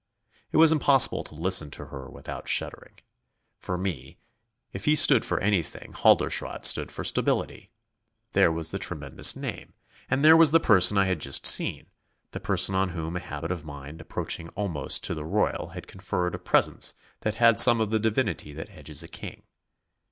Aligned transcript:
It 0.51 0.57
was 0.57 0.71
impossible 0.71 1.23
to 1.25 1.35
listen 1.35 1.69
to 1.69 1.85
her 1.85 2.09
without 2.09 2.49
shuddering. 2.49 2.95
For 3.59 3.77
me, 3.77 4.17
if 4.73 4.85
he 4.85 4.95
stood 4.95 5.23
for 5.23 5.39
anything, 5.39 5.93
Halderschrodt 5.93 6.65
stood 6.65 6.91
for 6.91 7.03
stability; 7.03 7.69
there 8.31 8.51
was 8.51 8.71
the 8.71 8.79
tremendous 8.79 9.35
name, 9.35 9.73
and 10.09 10.25
there 10.25 10.35
was 10.35 10.49
the 10.49 10.59
person 10.59 10.97
I 10.97 11.05
had 11.05 11.19
just 11.19 11.45
seen, 11.45 11.85
the 12.31 12.39
person 12.39 12.73
on 12.73 12.89
whom 12.89 13.15
a 13.15 13.19
habit 13.19 13.51
of 13.51 13.63
mind 13.63 14.01
approaching 14.01 14.49
almost 14.55 15.03
to 15.03 15.13
the 15.13 15.23
royal 15.23 15.67
had 15.75 15.85
conferred 15.85 16.33
a 16.33 16.39
presence 16.39 16.95
that 17.19 17.35
had 17.35 17.59
some 17.59 17.79
of 17.79 17.91
the 17.91 17.99
divinity 17.99 18.53
that 18.53 18.69
hedges 18.69 19.03
a 19.03 19.07
king. 19.07 19.43